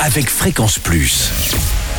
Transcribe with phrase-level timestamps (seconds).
[0.00, 1.30] avec Fréquence Plus.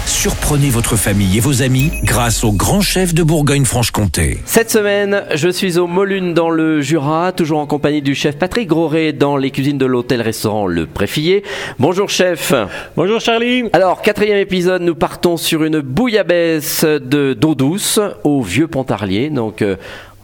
[0.05, 4.40] Surprenez votre famille et vos amis grâce au grand chef de Bourgogne-Franche-Comté.
[4.46, 8.68] Cette semaine, je suis au Molune dans le Jura, toujours en compagnie du chef Patrick
[8.68, 11.43] Groré dans les cuisines de l'hôtel-restaurant Le Préfillé.
[11.79, 12.54] Bonjour chef.
[12.95, 13.64] Bonjour Charlie.
[13.73, 19.30] Alors, quatrième épisode, nous partons sur une bouillabaisse de d'eau douce au Vieux Pontarlier.
[19.30, 19.75] Donc, euh,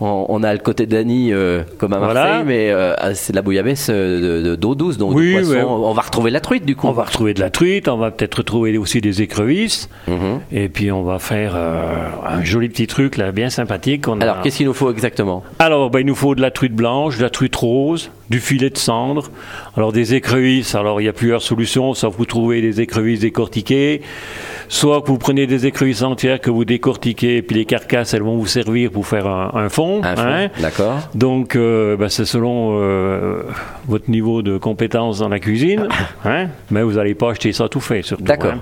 [0.01, 2.43] on, on a le côté d'Annie euh, comme à Marseille, Voilà.
[2.43, 5.51] mais euh, c'est de la bouillabaisse euh, de- de- d'eau douce, donc de Oui, poisson.
[5.51, 5.61] ouais.
[5.63, 6.87] On va retrouver la truite du coup.
[6.87, 10.39] On va retrouver de la truite, on va peut-être retrouver aussi des écrevisses, Mhm.
[10.51, 11.83] et puis on va faire euh,
[12.27, 14.07] un joli petit truc là, bien sympathique.
[14.07, 15.43] On a- Alors, qu'est-ce qu'il nous faut exactement?
[15.59, 18.69] Alors, ben, il nous faut de la truite blanche, de la truite rose, du filet
[18.69, 19.29] de cendre,
[19.75, 20.75] alors des écrevisses.
[20.75, 24.01] Alors, il y a plusieurs solutions, soit vous trouvez des écrevisses décortiquées,
[24.69, 28.37] soit vous prenez des écrevisses entières que vous décortiquez, et puis les carcasses, elles vont
[28.37, 30.01] vous servir pour faire un, un fond.
[30.03, 30.47] Un fond, hein.
[30.59, 30.99] D'accord.
[31.13, 33.43] Donc, euh, ben, c'est selon euh,
[33.87, 35.87] votre niveau de compétence dans la cuisine,
[36.25, 38.23] hein, mais vous n'allez pas acheter ça tout fait, surtout.
[38.23, 38.53] D'accord.
[38.53, 38.59] hein.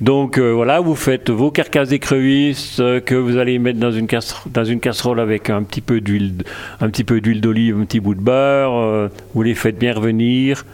[0.00, 4.52] Donc, euh, voilà, vous faites vos carcasses d'écrevisses que vous allez mettre dans une, casserole,
[4.52, 6.32] dans une casserole avec un petit peu d'huile,
[6.80, 9.01] un petit peu d'huile d'olive, un petit bout de beurre.
[9.04, 10.64] Euh, vous les faites bien revenir.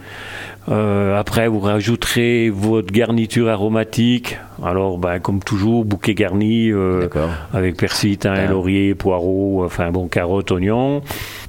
[0.67, 4.37] Euh, après, vous rajouterez votre garniture aromatique.
[4.63, 6.69] Alors, ben, comme toujours, bouquet garni.
[6.69, 7.07] euh,
[7.53, 11.01] avec persil, thym, laurier, poireaux, enfin bon, carottes, oignons.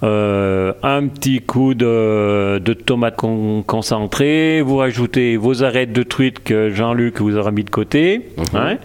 [0.03, 4.63] Euh, un petit coup de, de tomate con- concentrée.
[4.63, 8.29] Vous rajoutez vos arêtes de truite que Jean-Luc vous aura mis de côté.
[8.39, 8.45] Mhm.
[8.55, 8.77] hein.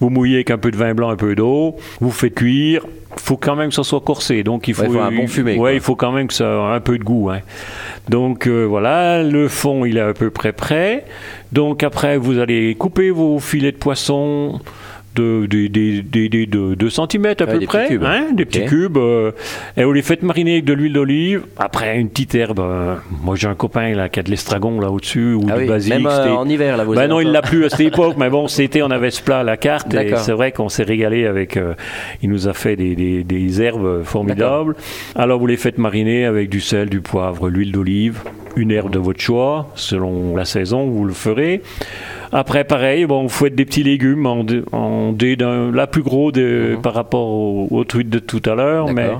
[0.00, 1.76] Vous mouillez avec un peu de vin blanc, un peu d'eau.
[2.00, 2.84] Vous faites cuire.
[3.24, 4.42] Faut quand même que ça soit corsé.
[4.42, 6.34] Donc il faut, Ouais, il faut un bon fumé, Ouais, il faut quand même que
[6.34, 7.30] ça ait un peu de goût.
[7.30, 7.40] hein.
[8.08, 11.04] Donc euh, voilà, le fond il est à peu près prêt.
[11.52, 14.60] Donc après vous allez couper vos filets de poisson
[15.14, 18.04] de, de, de, de, de- de 2 cm à peu des près, petits cubes.
[18.04, 19.30] hein, des petits cubes, euh,
[19.76, 21.42] et vous les faites mariner avec de l'huile d'olive.
[21.58, 24.90] Après une petite herbe, euh, moi j'ai un copain là qui a de l'estragon là
[24.90, 25.98] au-dessus ou Ah du oui, basilic.
[25.98, 26.84] même euh, en hiver là.
[26.84, 29.22] Vous ben non, il l'a plus à cette époque, mais bon, c'était, on avait ce
[29.22, 31.58] plat à la carte, et c'est vrai qu'on s'est régalé avec.
[32.22, 34.74] il nous a fait des, des, des herbes formidables.
[35.14, 38.20] Alors vous les faites mariner avec du sel, du poivre, l'huile d'olive,
[38.56, 41.62] une herbe de votre choix, selon la saison, vous le ferez.
[42.32, 46.02] Après, pareil, bon, vous faites des petits légumes en, dé- en dés d'un, là plus
[46.02, 49.10] gros de, par rapport au, au truc de tout à l'heure, mais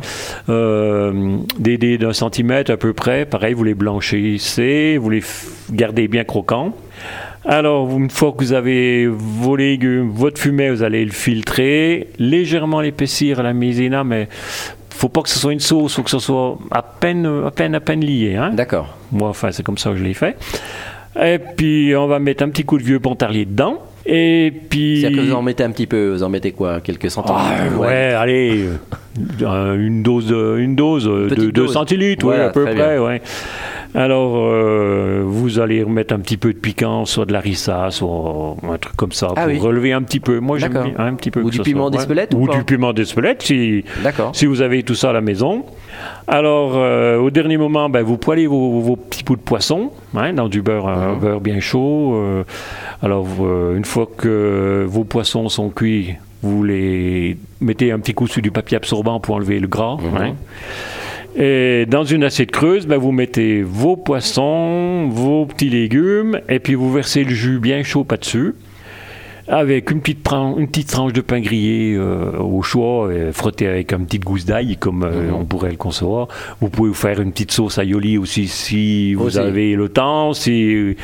[0.49, 3.25] euh, des dés d'un centimètre à peu près.
[3.25, 5.23] Pareil, vous les blanchissez, vous les
[5.71, 6.75] gardez bien croquants.
[7.47, 12.81] Alors, une fois que vous avez vos légumes, votre fumet, vous allez le filtrer, légèrement
[12.81, 14.29] l'épaissir à la maisena, mais
[15.05, 17.75] faut pas que ce soit une sauce, faut que ce soit à peine, à peine,
[17.75, 18.37] à peine lié.
[18.37, 18.53] Hein?
[18.55, 18.97] D'accord.
[19.13, 20.35] Moi, enfin, c'est comme ça que je l'ai fait.
[21.23, 23.83] Et puis, on va mettre un petit coup de vieux pontarlier dedans.
[24.07, 25.01] Et puis.
[25.03, 27.45] C'est-à-dire que vous en mettez un petit peu, vous en mettez quoi Quelques centimètres
[27.75, 28.65] Ah, ouais, allez,
[29.43, 31.73] euh, une dose, de- une dose euh, de Petite 2 dose.
[31.75, 33.21] centilitres, ouais, à peu près, ouais.
[33.97, 38.57] Alors, euh, vous allez remettre un petit peu de piquant, soit de la rissa, soit
[38.69, 39.59] un truc comme ça, Ah pour oui.
[39.61, 40.41] relever un petit peu.
[40.41, 41.41] Moi, j'aime bien un petit peu.
[41.43, 43.85] Ou du piment d'Espelette ou Ou du piment d'Espelette, si,
[44.33, 45.65] si vous avez tout ça à la maison.
[46.27, 50.33] Alors, euh, au dernier moment, ben, vous poêlez vos, vos petits bouts de poisson hein,
[50.33, 51.21] dans du beurre, un Mhm.
[51.21, 52.15] beurre bien chaud.
[52.17, 52.43] euh,
[53.01, 53.27] alors,
[53.77, 58.51] une fois que vos poissons sont cuits, vous les mettez un petit coup sur du
[58.51, 59.99] papier absorbant pour enlever le gras.
[60.01, 60.17] Mhm.
[60.17, 60.35] hein.
[61.37, 66.75] Et dans une assiette creuse, ben, vous mettez vos poissons, vos petits légumes, et puis
[66.75, 68.55] vous versez le jus bien chaud pas-dessus
[69.47, 73.93] avec une petite, tran- une petite tranche de pain grillé euh, au choix, frotté avec
[73.93, 75.35] une petite gousse d'ail, comme euh, Mhm.
[75.35, 76.29] on pourrait le concevoir.
[76.63, 79.39] Vous pouvez vous faire une petite sauce aioli aussi si vous Aussi.
[79.39, 80.97] avez le temps, si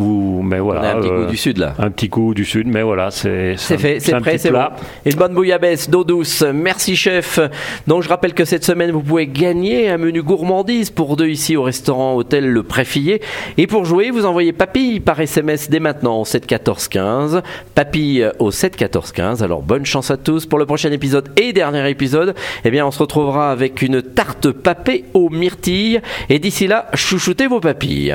[0.00, 0.80] vous, mais On voilà.
[0.80, 1.74] a un petit euh, goût du sud là.
[1.78, 4.56] un petit coup du sud, mais voilà, c'est C'est fait, c'est prêt, c'est bon.
[4.58, 4.72] plat.
[5.06, 6.42] Une bonne bouillabaisse d'eau douce.
[6.52, 7.38] Merci chef.
[7.86, 11.56] Donc je rappelle que cette semaine vous pouvez gagner un menu gourmandise pour deux ici
[11.56, 13.20] au restaurant hôtel Le Préfillé.
[13.58, 17.42] Et pour jouer, vous envoyez papille par SMS dès maintenant au 7 14 15.
[17.74, 19.42] Papille au 7 14 15.
[19.42, 22.34] Alors bonne chance à tous pour le prochain épisode et dernier épisode.
[22.64, 26.00] Eh bien on se retrouvera avec une tarte papée aux myrtilles.
[26.28, 28.14] Et d'ici là, chouchoutez vos papilles.